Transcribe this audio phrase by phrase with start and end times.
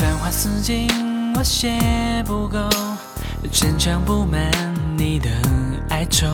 [0.00, 0.88] 繁花似锦，
[1.36, 1.78] 我写
[2.26, 2.58] 不够，
[3.52, 4.50] 逞强布满
[4.96, 5.28] 你的
[5.90, 6.26] 哀愁，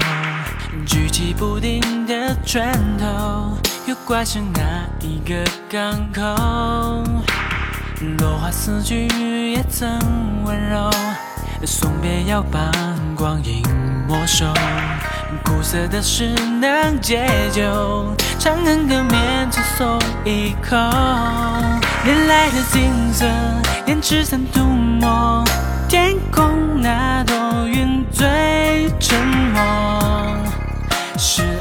[0.86, 3.58] 举棋不定的拳头，
[3.88, 4.60] 又怪是哪
[5.00, 6.22] 一个港口？
[8.18, 9.08] 落花似菊，
[9.54, 9.98] 也曾
[10.44, 10.88] 温柔，
[11.64, 12.70] 送别要把
[13.16, 13.64] 光阴
[14.06, 14.46] 没收。
[15.44, 20.76] 苦涩的事能解救，长恨歌面只松一口。
[22.06, 23.26] 连来的景色，
[23.84, 25.42] 连纸伞涂抹，
[25.88, 28.24] 天空那朵云最
[29.00, 30.38] 沉默，
[31.18, 31.55] 是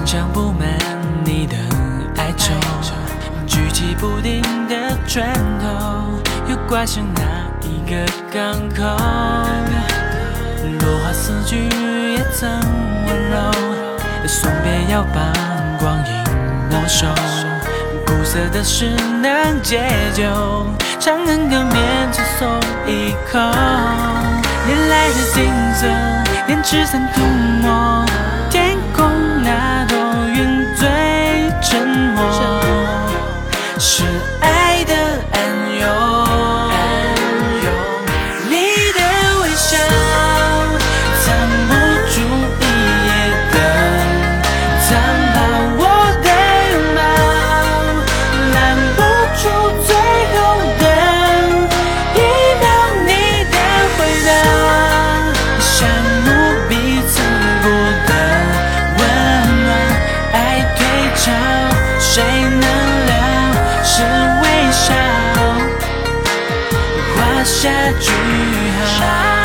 [0.00, 0.66] 逞强不满
[1.26, 1.54] 你的
[2.16, 2.54] 哀愁，
[3.46, 7.20] 举棋不定的拳头，又怪是哪
[7.60, 8.82] 一个港口？
[10.80, 11.68] 落花似菊，
[12.14, 12.48] 也曾
[13.06, 13.52] 温柔，
[14.26, 15.32] 送别要把
[15.78, 16.12] 光阴
[16.70, 17.06] 没收。
[18.06, 18.88] 苦涩的事
[19.20, 20.24] 能解救，
[20.98, 22.48] 长恨歌面只松
[22.86, 23.38] 一口。
[24.66, 25.44] 连来的景
[25.74, 25.86] 色，
[26.48, 27.20] 胭脂伞涂
[27.62, 28.06] 抹，
[67.40, 68.12] 那些句
[68.84, 69.39] 号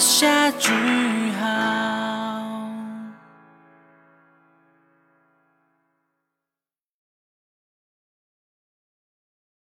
[0.00, 0.37] shadow.